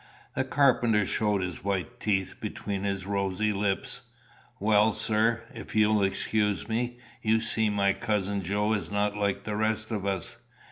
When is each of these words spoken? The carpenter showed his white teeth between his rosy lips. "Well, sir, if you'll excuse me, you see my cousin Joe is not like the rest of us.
The 0.33 0.43
carpenter 0.43 1.05
showed 1.05 1.43
his 1.43 1.63
white 1.63 1.99
teeth 1.99 2.37
between 2.41 2.81
his 2.85 3.05
rosy 3.05 3.53
lips. 3.53 4.01
"Well, 4.59 4.93
sir, 4.93 5.43
if 5.53 5.75
you'll 5.75 6.01
excuse 6.01 6.67
me, 6.67 6.97
you 7.21 7.39
see 7.39 7.69
my 7.69 7.93
cousin 7.93 8.41
Joe 8.41 8.73
is 8.73 8.89
not 8.89 9.15
like 9.15 9.43
the 9.43 9.55
rest 9.55 9.91
of 9.91 10.07
us. 10.07 10.39